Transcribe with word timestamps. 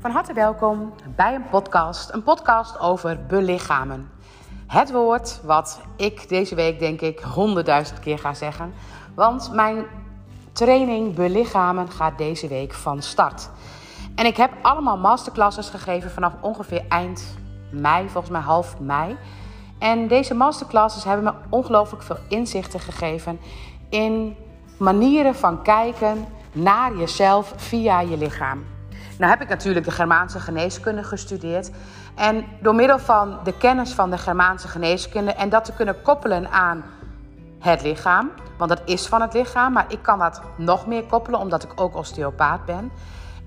Van 0.00 0.10
harte 0.10 0.32
welkom 0.32 0.92
bij 1.16 1.34
een 1.34 1.48
podcast, 1.50 2.12
een 2.12 2.22
podcast 2.22 2.78
over 2.78 3.26
belichamen. 3.26 4.10
Het 4.66 4.92
woord 4.92 5.40
wat 5.44 5.80
ik 5.96 6.28
deze 6.28 6.54
week 6.54 6.78
denk 6.78 7.00
ik 7.00 7.18
honderdduizend 7.18 8.00
keer 8.00 8.18
ga 8.18 8.34
zeggen, 8.34 8.72
want 9.14 9.52
mijn 9.52 9.84
training 10.52 11.14
belichamen 11.14 11.90
gaat 11.90 12.18
deze 12.18 12.48
week 12.48 12.72
van 12.72 13.02
start. 13.02 13.50
En 14.14 14.26
ik 14.26 14.36
heb 14.36 14.52
allemaal 14.62 14.98
masterclasses 14.98 15.68
gegeven 15.68 16.10
vanaf 16.10 16.32
ongeveer 16.40 16.84
eind 16.88 17.36
mei, 17.70 18.08
volgens 18.08 18.32
mij 18.32 18.42
half 18.42 18.78
mei. 18.78 19.16
En 19.78 20.08
deze 20.08 20.34
masterclasses 20.34 21.04
hebben 21.04 21.24
me 21.24 21.32
ongelooflijk 21.48 22.02
veel 22.02 22.18
inzichten 22.28 22.80
gegeven 22.80 23.40
in 23.88 24.36
manieren 24.76 25.34
van 25.34 25.62
kijken 25.62 26.26
naar 26.52 26.96
jezelf 26.96 27.52
via 27.56 28.00
je 28.00 28.16
lichaam. 28.16 28.64
Nou 29.20 29.32
heb 29.32 29.40
ik 29.40 29.48
natuurlijk 29.48 29.84
de 29.84 29.90
Germaanse 29.90 30.40
geneeskunde 30.40 31.02
gestudeerd. 31.02 31.70
En 32.14 32.44
door 32.60 32.74
middel 32.74 32.98
van 32.98 33.38
de 33.44 33.56
kennis 33.56 33.92
van 33.92 34.10
de 34.10 34.18
Germaanse 34.18 34.68
geneeskunde 34.68 35.32
en 35.32 35.48
dat 35.48 35.64
te 35.64 35.72
kunnen 35.72 36.02
koppelen 36.02 36.50
aan 36.50 36.84
het 37.58 37.82
lichaam, 37.82 38.30
want 38.58 38.70
dat 38.70 38.82
is 38.84 39.06
van 39.06 39.20
het 39.20 39.32
lichaam, 39.32 39.72
maar 39.72 39.84
ik 39.88 40.02
kan 40.02 40.18
dat 40.18 40.40
nog 40.56 40.86
meer 40.86 41.04
koppelen 41.04 41.40
omdat 41.40 41.62
ik 41.62 41.80
ook 41.80 41.96
osteopaat 41.96 42.64
ben. 42.64 42.90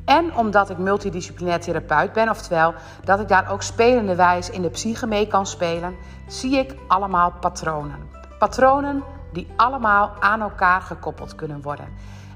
En 0.06 0.36
omdat 0.36 0.70
ik 0.70 0.78
multidisciplinair 0.78 1.60
therapeut 1.60 2.14
ben, 2.14 2.30
oftewel 2.30 2.74
dat 3.04 3.20
ik 3.20 3.28
daar 3.28 3.52
ook 3.52 3.62
spelende 3.62 4.16
wijs 4.16 4.50
in 4.50 4.62
de 4.62 4.70
psyche 4.70 5.08
mee 5.08 5.28
kan 5.28 5.46
spelen, 5.46 5.96
zie 6.28 6.58
ik 6.58 6.76
allemaal 6.88 7.34
patronen. 7.40 8.10
Patronen 8.40 9.04
die 9.32 9.48
allemaal 9.56 10.12
aan 10.20 10.42
elkaar 10.42 10.82
gekoppeld 10.82 11.36
kunnen 11.36 11.62
worden. 11.62 11.88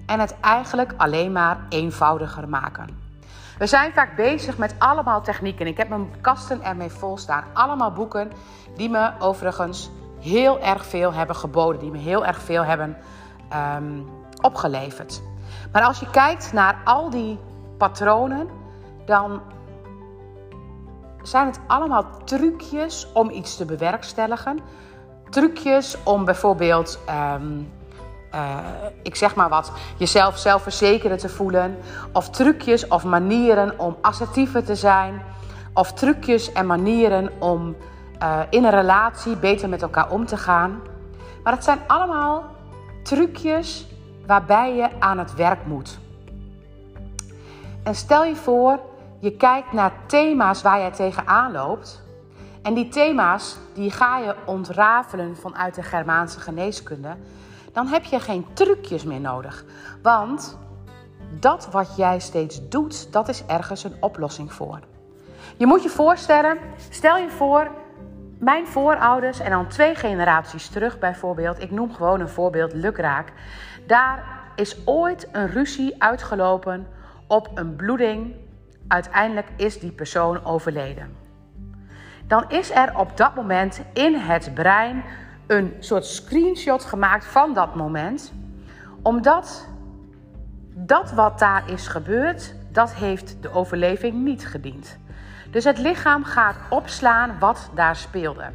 En 0.05 0.19
het 0.19 0.35
eigenlijk 0.41 0.93
alleen 0.97 1.31
maar 1.31 1.57
eenvoudiger 1.69 2.49
maken. 2.49 3.06
We 3.57 3.67
zijn 3.67 3.93
vaak 3.93 4.15
bezig 4.15 4.57
met 4.57 4.75
allemaal 4.77 5.21
technieken. 5.21 5.67
Ik 5.67 5.77
heb 5.77 5.89
mijn 5.89 6.21
kasten 6.21 6.63
ermee 6.63 6.89
vol 6.89 7.17
staan. 7.17 7.43
Allemaal 7.53 7.91
boeken 7.91 8.31
die 8.75 8.89
me 8.89 9.11
overigens 9.19 9.89
heel 10.19 10.59
erg 10.59 10.85
veel 10.85 11.13
hebben 11.13 11.35
geboden. 11.35 11.81
Die 11.81 11.91
me 11.91 11.97
heel 11.97 12.25
erg 12.25 12.41
veel 12.41 12.63
hebben 12.63 12.97
um, 13.77 14.09
opgeleverd. 14.41 15.21
Maar 15.71 15.81
als 15.81 15.99
je 15.99 16.09
kijkt 16.09 16.53
naar 16.53 16.81
al 16.83 17.09
die 17.09 17.39
patronen, 17.77 18.47
dan 19.05 19.41
zijn 21.21 21.45
het 21.45 21.59
allemaal 21.67 22.05
trucjes 22.23 23.11
om 23.13 23.29
iets 23.29 23.57
te 23.57 23.65
bewerkstelligen. 23.65 24.59
Trucjes 25.29 25.97
om 26.03 26.25
bijvoorbeeld, 26.25 26.99
um, 27.09 27.71
uh, 28.37 28.57
ik 29.01 29.15
zeg 29.15 29.35
maar 29.35 29.49
wat, 29.49 29.71
jezelf 29.97 30.37
zelfverzekerder 30.37 31.17
te 31.17 31.29
voelen. 31.29 31.77
Of 32.11 32.29
trucjes 32.29 32.87
of 32.87 33.03
manieren 33.03 33.79
om 33.79 33.97
assertiever 34.01 34.63
te 34.63 34.75
zijn. 34.75 35.21
Of 35.73 35.93
trucjes 35.93 36.51
en 36.51 36.65
manieren 36.65 37.31
om 37.39 37.75
uh, 38.23 38.39
in 38.49 38.63
een 38.63 38.71
relatie 38.71 39.35
beter 39.35 39.69
met 39.69 39.81
elkaar 39.81 40.11
om 40.11 40.25
te 40.25 40.37
gaan. 40.37 40.81
Maar 41.43 41.53
het 41.53 41.63
zijn 41.63 41.79
allemaal 41.87 42.43
trucjes 43.03 43.87
waarbij 44.25 44.75
je 44.75 44.89
aan 44.99 45.17
het 45.17 45.35
werk 45.35 45.65
moet. 45.65 45.99
En 47.83 47.95
stel 47.95 48.23
je 48.23 48.35
voor, 48.35 48.79
je 49.19 49.31
kijkt 49.31 49.73
naar 49.73 49.91
thema's 50.05 50.61
waar 50.61 50.79
jij 50.79 50.91
tegenaan 50.91 51.51
loopt. 51.51 52.01
En 52.61 52.73
die 52.73 52.87
thema's 52.89 53.57
die 53.73 53.91
ga 53.91 54.17
je 54.17 54.35
ontrafelen 54.45 55.37
vanuit 55.37 55.75
de 55.75 55.83
Germaanse 55.83 56.39
geneeskunde. 56.39 57.15
Dan 57.77 57.87
heb 57.87 58.03
je 58.03 58.19
geen 58.19 58.45
trucjes 58.53 59.03
meer 59.03 59.19
nodig. 59.19 59.65
Want 60.01 60.57
dat 61.39 61.71
wat 61.71 61.95
jij 61.95 62.19
steeds 62.19 62.69
doet, 62.69 63.13
dat 63.13 63.29
is 63.29 63.45
ergens 63.45 63.83
een 63.83 63.95
oplossing 63.99 64.53
voor. 64.53 64.79
Je 65.57 65.65
moet 65.65 65.83
je 65.83 65.89
voorstellen, 65.89 66.57
stel 66.89 67.17
je 67.17 67.29
voor, 67.29 67.71
mijn 68.39 68.67
voorouders 68.67 69.39
en 69.39 69.49
dan 69.49 69.67
twee 69.67 69.95
generaties 69.95 70.69
terug 70.69 70.99
bijvoorbeeld, 70.99 71.61
ik 71.61 71.71
noem 71.71 71.93
gewoon 71.93 72.19
een 72.19 72.29
voorbeeld, 72.29 72.73
lukraak. 72.73 73.33
Daar 73.87 74.23
is 74.55 74.77
ooit 74.85 75.27
een 75.31 75.47
ruzie 75.47 76.03
uitgelopen 76.03 76.87
op 77.27 77.49
een 77.53 77.75
bloeding. 77.75 78.35
Uiteindelijk 78.87 79.47
is 79.57 79.79
die 79.79 79.91
persoon 79.91 80.45
overleden. 80.45 81.15
Dan 82.27 82.45
is 82.47 82.71
er 82.71 82.97
op 82.97 83.17
dat 83.17 83.35
moment 83.35 83.81
in 83.93 84.15
het 84.15 84.51
brein 84.53 85.03
een 85.47 85.73
soort 85.79 86.05
screenshot 86.05 86.85
gemaakt 86.85 87.25
van 87.25 87.53
dat 87.53 87.75
moment. 87.75 88.33
Omdat 89.01 89.67
dat 90.73 91.11
wat 91.11 91.39
daar 91.39 91.69
is 91.69 91.87
gebeurd, 91.87 92.55
dat 92.71 92.93
heeft 92.93 93.35
de 93.41 93.51
overleving 93.51 94.13
niet 94.13 94.47
gediend. 94.47 94.97
Dus 95.51 95.63
het 95.63 95.77
lichaam 95.77 96.23
gaat 96.23 96.55
opslaan 96.69 97.39
wat 97.39 97.69
daar 97.75 97.95
speelde. 97.95 98.49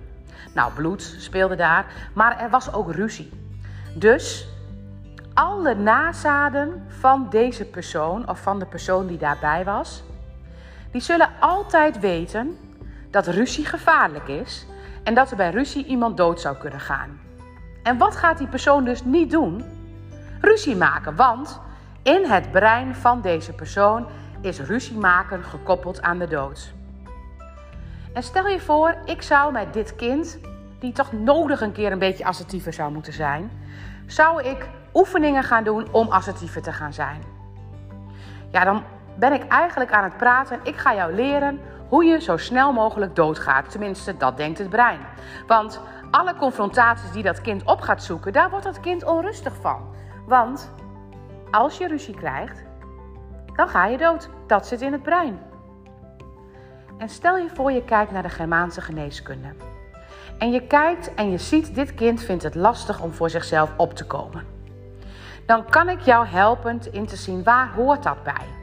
Nou, 0.54 0.72
bloed 0.72 1.16
speelde 1.18 1.56
daar, 1.56 1.86
maar 2.14 2.40
er 2.40 2.50
was 2.50 2.72
ook 2.72 2.92
ruzie. 2.92 3.30
Dus 3.94 4.46
alle 5.34 5.74
nazaden 5.74 6.84
van 6.88 7.26
deze 7.30 7.64
persoon 7.64 8.28
of 8.28 8.40
van 8.40 8.58
de 8.58 8.66
persoon 8.66 9.06
die 9.06 9.18
daarbij 9.18 9.64
was, 9.64 10.02
die 10.90 11.00
zullen 11.00 11.30
altijd 11.40 12.00
weten 12.00 12.56
dat 13.10 13.26
ruzie 13.26 13.64
gevaarlijk 13.64 14.28
is 14.28 14.66
en 15.02 15.14
dat 15.14 15.30
er 15.30 15.36
bij 15.36 15.50
ruzie 15.50 15.84
iemand 15.84 16.16
dood 16.16 16.40
zou 16.40 16.56
kunnen 16.56 16.80
gaan. 16.80 17.20
En 17.82 17.98
wat 17.98 18.16
gaat 18.16 18.38
die 18.38 18.46
persoon 18.46 18.84
dus 18.84 19.04
niet 19.04 19.30
doen? 19.30 19.64
Ruzie 20.40 20.76
maken, 20.76 21.16
want 21.16 21.60
in 22.02 22.24
het 22.24 22.50
brein 22.50 22.94
van 22.94 23.20
deze 23.20 23.52
persoon 23.52 24.06
is 24.40 24.60
ruzie 24.60 24.96
maken 24.96 25.44
gekoppeld 25.44 26.02
aan 26.02 26.18
de 26.18 26.26
dood. 26.26 26.72
En 28.12 28.22
stel 28.22 28.46
je 28.46 28.60
voor, 28.60 28.96
ik 29.04 29.22
zou 29.22 29.52
met 29.52 29.72
dit 29.72 29.96
kind, 29.96 30.38
die 30.78 30.92
toch 30.92 31.12
nodig 31.12 31.60
een 31.60 31.72
keer 31.72 31.92
een 31.92 31.98
beetje 31.98 32.24
assertiever 32.24 32.72
zou 32.72 32.92
moeten 32.92 33.12
zijn, 33.12 33.50
zou 34.06 34.42
ik 34.42 34.68
oefeningen 34.94 35.42
gaan 35.42 35.64
doen 35.64 35.92
om 35.92 36.08
assertiever 36.08 36.62
te 36.62 36.72
gaan 36.72 36.92
zijn. 36.92 37.22
Ja, 38.50 38.64
dan 38.64 38.82
ben 39.14 39.32
ik 39.32 39.48
eigenlijk 39.48 39.92
aan 39.92 40.04
het 40.04 40.16
praten. 40.16 40.60
Ik 40.62 40.76
ga 40.76 40.94
jou 40.94 41.14
leren 41.14 41.60
hoe 41.92 42.04
je 42.04 42.20
zo 42.20 42.36
snel 42.36 42.72
mogelijk 42.72 43.16
doodgaat. 43.16 43.70
Tenminste, 43.70 44.16
dat 44.16 44.36
denkt 44.36 44.58
het 44.58 44.68
brein. 44.68 45.00
Want 45.46 45.80
alle 46.10 46.34
confrontaties 46.34 47.10
die 47.10 47.22
dat 47.22 47.40
kind 47.40 47.64
op 47.64 47.80
gaat 47.80 48.02
zoeken, 48.02 48.32
daar 48.32 48.50
wordt 48.50 48.64
dat 48.64 48.80
kind 48.80 49.04
onrustig 49.04 49.52
van. 49.60 49.94
Want 50.26 50.72
als 51.50 51.78
je 51.78 51.88
ruzie 51.88 52.14
krijgt, 52.14 52.62
dan 53.54 53.68
ga 53.68 53.86
je 53.86 53.98
dood. 53.98 54.28
Dat 54.46 54.66
zit 54.66 54.80
in 54.80 54.92
het 54.92 55.02
brein. 55.02 55.38
En 56.98 57.08
stel 57.08 57.36
je 57.36 57.48
voor 57.54 57.72
je 57.72 57.84
kijkt 57.84 58.12
naar 58.12 58.22
de 58.22 58.28
Germaanse 58.28 58.80
geneeskunde. 58.80 59.48
En 60.38 60.50
je 60.50 60.66
kijkt 60.66 61.14
en 61.14 61.30
je 61.30 61.38
ziet, 61.38 61.74
dit 61.74 61.94
kind 61.94 62.22
vindt 62.22 62.42
het 62.42 62.54
lastig 62.54 63.00
om 63.00 63.12
voor 63.12 63.30
zichzelf 63.30 63.70
op 63.76 63.94
te 63.94 64.06
komen. 64.06 64.46
Dan 65.46 65.64
kan 65.64 65.88
ik 65.88 66.00
jou 66.00 66.26
helpen 66.26 66.80
in 66.92 67.06
te 67.06 67.16
zien 67.16 67.42
waar 67.42 67.72
hoort 67.74 68.02
dat 68.02 68.22
bij. 68.22 68.60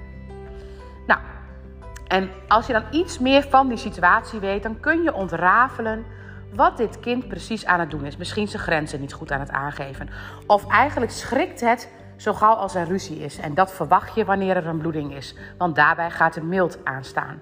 En 2.10 2.30
als 2.48 2.68
je 2.68 2.74
dan 2.74 2.84
iets 2.92 3.20
meer 3.20 3.44
van 3.44 3.68
die 3.68 3.78
situatie 3.78 4.40
weet, 4.40 4.64
dan 4.64 4.80
kun 4.80 5.04
je 5.04 5.14
ontrafelen 5.14 6.06
wat 6.54 6.78
dit 6.78 7.00
kind 7.00 7.28
precies 7.28 7.66
aan 7.66 7.80
het 7.80 7.92
doen 7.92 8.06
is. 8.06 8.18
Misschien 8.18 8.48
zijn 8.48 8.64
grenzen 8.64 9.00
niet 9.00 9.14
goed 9.14 9.32
aan 9.32 9.40
het 9.40 9.52
aangeven. 9.52 10.10
Of 10.48 10.68
eigenlijk 10.68 11.12
schrikt 11.12 11.62
het 11.62 11.92
zo 12.18 12.34
gauw 12.34 12.54
als 12.54 12.76
er 12.76 12.88
ruzie 12.88 13.20
is. 13.20 13.40
En 13.40 13.54
dat 13.54 13.74
verwacht 13.74 14.16
je 14.16 14.26
wanneer 14.26 14.56
er 14.56 14.68
een 14.68 14.78
bloeding 14.78 15.16
is, 15.16 15.36
want 15.58 15.76
daarbij 15.76 16.12
gaat 16.12 16.36
een 16.36 16.48
mild 16.48 16.80
aanstaan. 16.84 17.40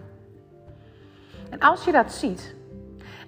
En 1.50 1.60
als 1.60 1.84
je 1.84 1.92
dat 1.92 2.12
ziet 2.12 2.56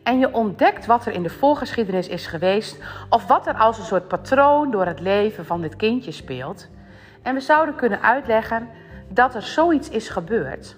en 0.04 0.20
je 0.20 0.34
ontdekt 0.34 0.86
wat 0.86 1.06
er 1.06 1.14
in 1.14 1.24
de 1.24 1.30
voorgeschiedenis 1.30 2.08
is 2.08 2.28
geweest, 2.28 2.84
of 3.10 3.28
wat 3.28 3.48
er 3.48 3.54
als 3.54 3.78
een 3.78 3.86
soort 3.86 4.08
patroon 4.08 4.72
door 4.72 4.86
het 4.86 5.00
leven 5.00 5.46
van 5.46 5.62
dit 5.62 5.76
kindje 5.76 6.12
speelt, 6.12 6.70
en 7.22 7.34
we 7.34 7.40
zouden 7.40 7.76
kunnen 7.76 8.02
uitleggen 8.02 8.70
dat 9.10 9.36
er 9.36 9.42
zoiets 9.42 9.90
is 9.90 10.10
gebeurd, 10.10 10.76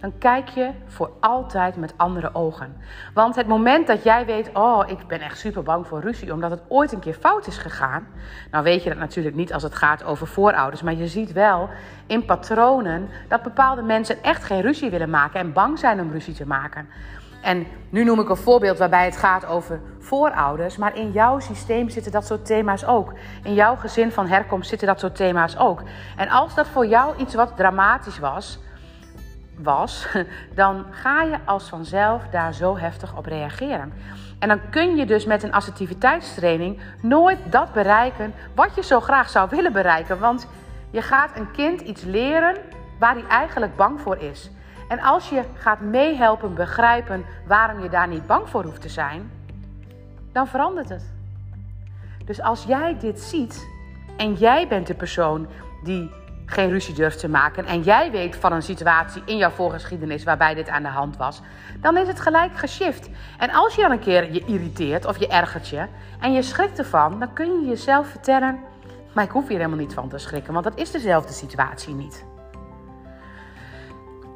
dan 0.00 0.12
kijk 0.18 0.48
je 0.48 0.70
voor 0.86 1.10
altijd 1.20 1.76
met 1.76 1.94
andere 1.96 2.34
ogen. 2.34 2.76
Want 3.14 3.34
het 3.34 3.46
moment 3.46 3.86
dat 3.86 4.02
jij 4.02 4.26
weet, 4.26 4.50
oh, 4.52 4.82
ik 4.86 5.06
ben 5.06 5.20
echt 5.20 5.38
super 5.38 5.62
bang 5.62 5.86
voor 5.86 6.00
ruzie, 6.00 6.32
omdat 6.32 6.50
het 6.50 6.62
ooit 6.68 6.92
een 6.92 6.98
keer 6.98 7.14
fout 7.14 7.46
is 7.46 7.58
gegaan. 7.58 8.06
Nou 8.50 8.64
weet 8.64 8.82
je 8.82 8.88
dat 8.88 8.98
natuurlijk 8.98 9.36
niet 9.36 9.52
als 9.52 9.62
het 9.62 9.74
gaat 9.74 10.04
over 10.04 10.26
voorouders, 10.26 10.82
maar 10.82 10.94
je 10.94 11.08
ziet 11.08 11.32
wel 11.32 11.68
in 12.06 12.24
patronen 12.24 13.08
dat 13.28 13.42
bepaalde 13.42 13.82
mensen 13.82 14.22
echt 14.22 14.44
geen 14.44 14.60
ruzie 14.60 14.90
willen 14.90 15.10
maken 15.10 15.40
en 15.40 15.52
bang 15.52 15.78
zijn 15.78 16.00
om 16.00 16.10
ruzie 16.10 16.34
te 16.34 16.46
maken. 16.46 16.88
En 17.42 17.66
nu 17.90 18.04
noem 18.04 18.20
ik 18.20 18.28
een 18.28 18.36
voorbeeld 18.36 18.78
waarbij 18.78 19.04
het 19.04 19.16
gaat 19.16 19.46
over 19.46 19.80
voorouders, 19.98 20.76
maar 20.76 20.96
in 20.96 21.10
jouw 21.10 21.38
systeem 21.38 21.88
zitten 21.88 22.12
dat 22.12 22.26
soort 22.26 22.46
thema's 22.46 22.84
ook. 22.84 23.12
In 23.42 23.54
jouw 23.54 23.76
gezin 23.76 24.12
van 24.12 24.26
herkomst 24.26 24.68
zitten 24.68 24.86
dat 24.86 25.00
soort 25.00 25.16
thema's 25.16 25.56
ook. 25.56 25.82
En 26.16 26.28
als 26.28 26.54
dat 26.54 26.68
voor 26.68 26.86
jou 26.86 27.16
iets 27.16 27.34
wat 27.34 27.56
dramatisch 27.56 28.18
was, 28.18 28.58
was, 29.62 30.06
dan 30.54 30.84
ga 30.90 31.22
je 31.22 31.38
als 31.44 31.68
vanzelf 31.68 32.22
daar 32.30 32.54
zo 32.54 32.78
heftig 32.78 33.16
op 33.16 33.26
reageren. 33.26 33.92
En 34.38 34.48
dan 34.48 34.60
kun 34.70 34.96
je 34.96 35.06
dus 35.06 35.24
met 35.24 35.42
een 35.42 35.52
assertiviteitstraining 35.52 36.80
nooit 37.00 37.38
dat 37.44 37.72
bereiken 37.72 38.34
wat 38.54 38.74
je 38.74 38.82
zo 38.82 39.00
graag 39.00 39.30
zou 39.30 39.48
willen 39.50 39.72
bereiken. 39.72 40.18
Want 40.18 40.46
je 40.90 41.02
gaat 41.02 41.36
een 41.36 41.50
kind 41.50 41.80
iets 41.80 42.02
leren 42.02 42.56
waar 42.98 43.14
hij 43.14 43.26
eigenlijk 43.26 43.76
bang 43.76 44.00
voor 44.00 44.16
is. 44.16 44.50
En 44.88 45.00
als 45.00 45.28
je 45.28 45.42
gaat 45.54 45.80
meehelpen 45.80 46.54
begrijpen 46.54 47.24
waarom 47.46 47.82
je 47.82 47.88
daar 47.88 48.08
niet 48.08 48.26
bang 48.26 48.48
voor 48.48 48.64
hoeft 48.64 48.80
te 48.80 48.88
zijn, 48.88 49.30
dan 50.32 50.46
verandert 50.46 50.88
het. 50.88 51.10
Dus 52.24 52.40
als 52.40 52.64
jij 52.64 52.96
dit 52.98 53.20
ziet 53.20 53.68
en 54.16 54.34
jij 54.34 54.68
bent 54.68 54.86
de 54.86 54.94
persoon 54.94 55.46
die 55.82 56.10
geen 56.50 56.70
ruzie 56.70 56.94
durft 56.94 57.18
te 57.18 57.28
maken 57.28 57.64
en 57.64 57.82
jij 57.82 58.10
weet 58.10 58.36
van 58.36 58.52
een 58.52 58.62
situatie 58.62 59.22
in 59.24 59.36
jouw 59.36 59.50
voorgeschiedenis 59.50 60.24
waarbij 60.24 60.54
dit 60.54 60.68
aan 60.68 60.82
de 60.82 60.88
hand 60.88 61.16
was, 61.16 61.40
dan 61.80 61.96
is 61.96 62.08
het 62.08 62.20
gelijk 62.20 62.58
geshift. 62.58 63.08
En 63.38 63.50
als 63.50 63.74
je 63.74 63.82
dan 63.82 63.90
een 63.90 63.98
keer 63.98 64.32
je 64.32 64.44
irriteert 64.44 65.06
of 65.06 65.18
je 65.18 65.28
ergert 65.28 65.68
je 65.68 65.86
en 66.20 66.32
je 66.32 66.42
schrikt 66.42 66.78
ervan, 66.78 67.18
dan 67.18 67.32
kun 67.32 67.60
je 67.60 67.68
jezelf 67.68 68.08
vertellen: 68.08 68.58
maar 69.12 69.24
ik 69.24 69.30
hoef 69.30 69.48
hier 69.48 69.56
helemaal 69.56 69.78
niet 69.78 69.94
van 69.94 70.08
te 70.08 70.18
schrikken, 70.18 70.52
want 70.52 70.64
dat 70.64 70.78
is 70.78 70.90
dezelfde 70.90 71.32
situatie 71.32 71.94
niet. 71.94 72.24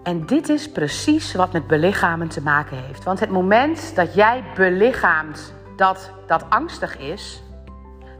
En 0.03 0.27
dit 0.27 0.49
is 0.49 0.71
precies 0.71 1.35
wat 1.35 1.53
met 1.53 1.67
belichamen 1.67 2.29
te 2.29 2.43
maken 2.43 2.77
heeft. 2.77 3.05
Want 3.05 3.21
het 3.21 3.31
moment 3.31 3.97
dat 3.97 4.15
jij 4.15 4.45
belichaamt 4.55 5.55
dat 5.77 6.11
dat 6.27 6.45
angstig 6.49 6.99
is, 6.99 7.43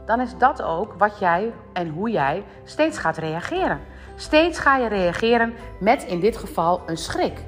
dan 0.05 0.21
is 0.21 0.37
dat 0.37 0.61
ook 0.61 0.93
wat 0.97 1.19
jij 1.19 1.53
en 1.73 1.89
hoe 1.89 2.09
jij 2.09 2.43
steeds 2.63 2.97
gaat 2.97 3.17
reageren. 3.17 3.79
Steeds 4.15 4.59
ga 4.59 4.77
je 4.77 4.87
reageren 4.87 5.53
met 5.79 6.03
in 6.03 6.19
dit 6.19 6.37
geval 6.37 6.81
een 6.85 6.97
schrik. 6.97 7.43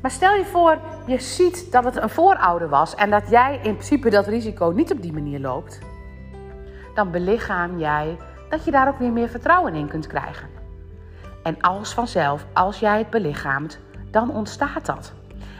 Maar 0.00 0.10
stel 0.10 0.34
je 0.34 0.44
voor, 0.44 0.78
je 1.06 1.20
ziet 1.20 1.72
dat 1.72 1.84
het 1.84 1.96
een 1.96 2.10
voorouder 2.10 2.68
was 2.68 2.94
en 2.94 3.10
dat 3.10 3.30
jij 3.30 3.54
in 3.54 3.72
principe 3.72 4.10
dat 4.10 4.26
risico 4.26 4.70
niet 4.70 4.92
op 4.92 5.02
die 5.02 5.12
manier 5.12 5.40
loopt. 5.40 5.78
Dan 6.94 7.10
belichaam 7.10 7.78
jij 7.78 8.16
dat 8.48 8.64
je 8.64 8.70
daar 8.70 8.88
ook 8.88 8.98
weer 8.98 9.12
meer 9.12 9.28
vertrouwen 9.28 9.74
in 9.74 9.88
kunt 9.88 10.06
krijgen. 10.06 10.48
En 11.42 11.60
als 11.60 11.94
vanzelf, 11.94 12.46
als 12.52 12.78
jij 12.78 12.98
het 12.98 13.10
belichaamt, 13.10 13.78
dan 14.10 14.34
ontstaat 14.34 14.86
dat. 14.86 15.12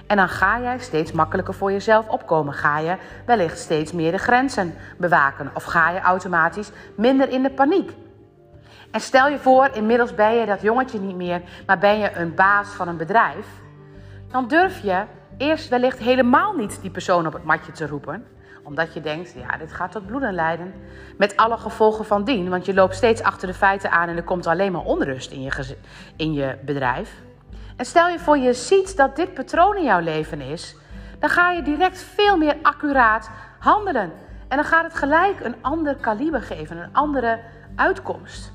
En 0.07 0.17
dan 0.17 0.29
ga 0.29 0.61
jij 0.61 0.79
steeds 0.79 1.13
makkelijker 1.13 1.55
voor 1.55 1.73
jezelf 1.73 2.09
opkomen. 2.09 2.55
Ga 2.55 2.79
je 2.79 2.97
wellicht 3.27 3.59
steeds 3.59 3.93
meer 3.93 4.13
de 4.13 4.19
grenzen 4.19 4.75
bewaken. 4.99 5.51
Of 5.55 5.65
ga 5.65 5.91
je 5.91 6.01
automatisch 6.01 6.71
minder 6.97 7.29
in 7.29 7.43
de 7.43 7.51
paniek. 7.51 7.93
En 8.91 9.01
stel 9.01 9.29
je 9.29 9.39
voor, 9.39 9.71
inmiddels 9.73 10.15
ben 10.15 10.35
je 10.35 10.47
dat 10.47 10.63
jongetje 10.63 11.01
niet 11.01 11.17
meer, 11.17 11.43
maar 11.67 11.79
ben 11.79 11.99
je 11.99 12.17
een 12.17 12.35
baas 12.35 12.69
van 12.69 12.89
een 12.89 12.97
bedrijf. 12.97 13.47
Dan 14.31 14.49
durf 14.49 14.83
je 14.83 15.05
eerst 15.39 15.69
wellicht 15.69 15.99
helemaal 15.99 16.53
niet 16.53 16.79
die 16.81 16.91
persoon 16.91 17.27
op 17.27 17.33
het 17.33 17.45
matje 17.45 17.73
te 17.73 17.87
roepen 17.87 18.27
omdat 18.67 18.95
je 18.95 19.01
denkt, 19.01 19.33
ja, 19.33 19.57
dit 19.57 19.73
gaat 19.73 19.93
tot 19.93 20.07
bloeden 20.07 20.35
leiden. 20.35 20.75
Met 21.17 21.37
alle 21.37 21.57
gevolgen 21.57 22.05
van 22.05 22.25
dien, 22.25 22.49
want 22.49 22.65
je 22.65 22.75
loopt 22.75 22.95
steeds 22.95 23.23
achter 23.23 23.49
de 23.49 23.55
feiten 23.55 23.91
aan 23.91 24.09
en 24.09 24.17
er 24.17 24.23
komt 24.23 24.47
alleen 24.47 24.73
maar 24.73 24.85
onrust 24.85 25.31
in 25.31 25.43
je, 25.43 25.77
in 26.17 26.33
je 26.33 26.57
bedrijf. 26.65 27.23
En 27.77 27.85
stel 27.85 28.09
je 28.09 28.19
voor 28.19 28.39
je 28.39 28.53
ziet 28.53 28.97
dat 28.97 29.17
dit 29.17 29.35
patroon 29.35 29.77
in 29.77 29.85
jouw 29.85 30.01
leven 30.01 30.41
is, 30.41 30.77
dan 31.19 31.29
ga 31.29 31.51
je 31.51 31.63
direct 31.63 31.99
veel 32.03 32.37
meer 32.37 32.57
accuraat 32.63 33.31
handelen. 33.59 34.13
En 34.49 34.57
dan 34.57 34.65
gaat 34.65 34.85
het 34.85 34.95
gelijk 34.95 35.41
een 35.45 35.57
ander 35.61 35.97
kaliber 35.97 36.43
geven, 36.43 36.77
een 36.77 36.93
andere 36.93 37.41
uitkomst. 37.75 38.53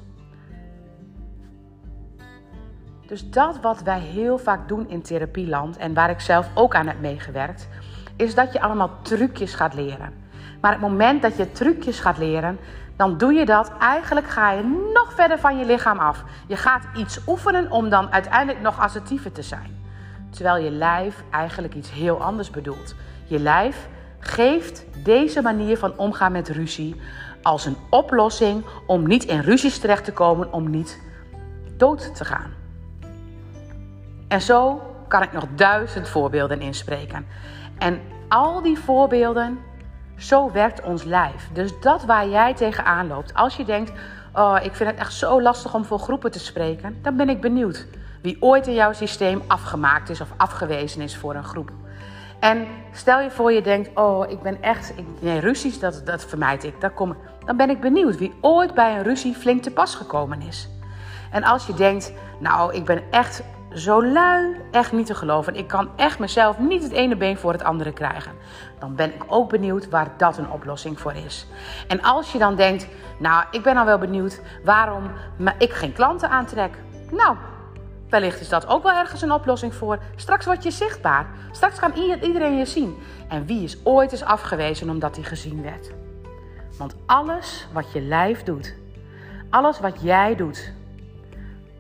Dus 3.08 3.30
dat 3.30 3.60
wat 3.60 3.82
wij 3.82 4.00
heel 4.00 4.38
vaak 4.38 4.68
doen 4.68 4.90
in 4.90 5.02
therapieland 5.02 5.78
en 5.78 5.94
waar 5.94 6.10
ik 6.10 6.20
zelf 6.20 6.50
ook 6.54 6.76
aan 6.76 6.88
heb 6.88 7.00
meegewerkt, 7.00 7.68
is 8.16 8.36
dat 8.36 8.54
je 8.54 8.62
allemaal 8.62 9.02
trucjes 9.02 9.54
gaat 9.54 9.74
leren. 9.74 10.14
Maar 10.62 10.72
het 10.72 10.82
moment 10.82 11.22
dat 11.22 11.38
je 11.38 11.52
trucjes 11.52 12.00
gaat 12.00 12.18
leren, 12.18 12.60
dan 13.02 13.18
doe 13.18 13.34
je 13.34 13.46
dat. 13.46 13.72
Eigenlijk 13.80 14.28
ga 14.28 14.52
je 14.52 14.90
nog 14.94 15.14
verder 15.14 15.40
van 15.40 15.58
je 15.58 15.66
lichaam 15.66 16.00
af. 16.00 16.24
Je 16.48 16.56
gaat 16.56 16.84
iets 16.96 17.20
oefenen 17.28 17.72
om 17.72 17.90
dan 17.90 18.12
uiteindelijk 18.12 18.62
nog 18.62 18.80
assertiever 18.80 19.32
te 19.32 19.42
zijn. 19.42 19.84
Terwijl 20.30 20.64
je 20.64 20.72
lijf 20.72 21.24
eigenlijk 21.32 21.74
iets 21.74 21.92
heel 21.92 22.22
anders 22.22 22.50
bedoelt. 22.50 22.96
Je 23.26 23.40
lijf 23.40 23.88
geeft 24.20 24.86
deze 25.04 25.42
manier 25.42 25.78
van 25.78 25.98
omgaan 25.98 26.32
met 26.32 26.50
ruzie 26.50 27.02
als 27.42 27.66
een 27.66 27.78
oplossing 27.90 28.66
om 28.86 29.08
niet 29.08 29.24
in 29.24 29.40
ruzies 29.40 29.80
terecht 29.80 30.06
te 30.06 30.14
komen, 30.14 30.54
om 30.54 30.70
niet 30.70 31.02
dood 31.78 32.16
te 32.16 32.26
gaan. 32.26 32.54
En 34.28 34.42
zo 34.42 34.82
kan 35.08 35.22
ik 35.22 35.32
nog 35.32 35.46
duizend 35.56 36.10
voorbeelden 36.10 36.62
inspreken. 36.62 37.26
En 37.78 38.02
al 38.28 38.62
die 38.62 38.80
voorbeelden 38.80 39.60
zo 40.22 40.52
werkt 40.52 40.82
ons 40.82 41.04
lijf. 41.04 41.50
Dus 41.54 41.80
dat 41.80 42.06
waar 42.06 42.28
jij 42.28 42.54
tegenaan 42.54 43.08
loopt. 43.08 43.34
Als 43.34 43.56
je 43.56 43.66
denkt, 43.66 43.92
oh, 44.34 44.58
ik 44.64 44.76
vind 44.76 44.90
het 44.90 45.00
echt 45.00 45.14
zo 45.14 45.42
lastig 45.42 45.74
om 45.74 45.86
voor 45.86 46.00
groepen 46.00 46.32
te 46.32 46.40
spreken. 46.40 47.00
Dan 47.02 47.16
ben 47.16 47.30
ik 47.30 47.42
benieuwd 47.42 47.88
wie 48.22 48.38
ooit 48.40 48.68
in 48.68 48.74
jouw 48.74 48.94
systeem 48.94 49.42
afgemaakt 49.48 50.10
is 50.10 50.22
of 50.22 50.34
afgewezen 50.38 51.02
is 51.02 51.18
voor 51.18 51.36
een 51.36 51.44
groep. 51.44 51.72
En 52.40 52.68
stel 52.92 53.20
je 53.20 53.32
voor 53.32 53.52
je 53.52 53.62
denkt, 53.62 53.90
oh, 53.94 54.30
ik 54.30 54.42
ben 54.42 54.62
echt... 54.62 54.94
Ik, 54.98 55.06
nee, 55.20 55.40
ruzies, 55.40 55.80
dat, 55.80 56.02
dat 56.06 56.26
vermijd 56.26 56.64
ik. 56.64 56.82
Daar 56.82 56.92
kom, 56.92 57.16
dan 57.46 57.58
ben 57.58 57.70
ik 57.70 57.82
benieuwd 57.82 58.18
wie 58.18 58.34
ooit 58.42 58.74
bij 58.74 58.98
een 58.98 59.04
ruzie 59.04 59.36
flink 59.36 59.64
te 59.64 59.72
pas 59.72 59.96
gekomen 59.96 60.42
is. 60.42 60.70
En 61.32 61.44
als 61.44 61.68
je 61.68 61.74
denkt, 61.74 62.14
nou, 62.40 62.74
ik 62.74 62.86
ben 62.86 63.04
echt 63.12 63.44
zo 63.74 64.06
lui, 64.06 64.56
echt 64.72 64.92
niet 64.92 65.06
te 65.06 65.16
geloven. 65.16 65.56
Ik 65.56 65.68
kan 65.68 65.90
echt 65.96 66.20
mezelf 66.20 66.60
niet 66.60 66.84
het 66.84 66.92
ene 66.92 67.16
been 67.16 67.38
voor 67.38 67.52
het 67.52 67.64
andere 67.64 67.92
krijgen. 67.92 68.32
Dan 68.80 68.96
ben 68.96 69.14
ik 69.14 69.24
ook 69.28 69.50
benieuwd 69.50 69.90
waar 69.90 70.14
dat 70.18 70.38
een 70.38 70.52
oplossing 70.52 71.00
voor 71.00 71.14
is. 71.14 71.48
En 71.88 72.02
als 72.02 72.32
je 72.32 72.38
dan 72.38 72.56
denkt, 72.56 72.88
nou, 73.20 73.46
ik 73.52 73.64
ben 73.64 73.78
al 73.78 73.86
wel 73.86 73.98
benieuwd 73.98 74.42
waarom 74.64 75.12
ik 75.58 75.74
geen 75.74 75.94
klanten 75.94 76.30
aantrek. 76.30 76.78
Nou, 77.12 77.36
wellicht 78.10 78.42
is 78.42 78.50
dat 78.50 78.68
ook 78.68 78.84
wel 78.84 78.98
ergens 78.98 79.22
een 79.22 79.32
oplossing 79.32 79.76
voor. 79.76 80.00
Straks 80.16 80.46
word 80.46 80.64
je 80.64 80.72
zichtbaar. 80.72 81.26
Straks 81.52 81.80
kan 81.80 81.94
iedereen 82.22 82.58
je 82.58 82.66
zien. 82.66 82.98
En 83.28 83.46
wie 83.46 83.64
is 83.64 83.78
ooit 83.84 84.12
eens 84.12 84.24
afgewezen 84.24 84.90
omdat 84.90 85.16
hij 85.16 85.26
gezien 85.26 85.62
werd? 85.62 85.92
Want 86.78 86.96
alles 87.06 87.68
wat 87.74 87.92
je 87.92 88.02
lijf 88.02 88.44
doet, 88.44 88.76
alles 89.50 89.80
wat 89.80 90.02
jij 90.02 90.36
doet, 90.36 90.74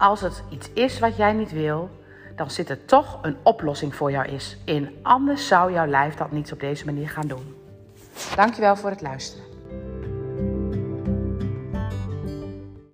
als 0.02 0.22
het 0.22 0.44
iets 0.50 0.70
is 0.74 1.00
wat 1.00 1.16
jij 1.16 1.34
niet 1.34 1.52
wil, 1.52 1.90
dan 2.36 2.52
zit 2.52 2.70
er 2.70 2.86
toch 2.86 3.20
een 3.22 3.38
oplossing 3.44 3.96
voor 3.96 4.12
jou 4.12 4.28
is. 4.28 4.58
In 4.66 5.00
anders 5.02 5.48
zou 5.48 5.74
jouw 5.74 5.86
lijf 5.86 6.16
dat 6.16 6.32
niet 6.32 6.52
op 6.52 6.60
deze 6.60 6.86
manier 6.86 7.10
gaan 7.10 7.28
doen. 7.28 7.56
Dankjewel 8.36 8.76
voor 8.76 8.90
het 8.90 9.02
luisteren. 9.02 9.51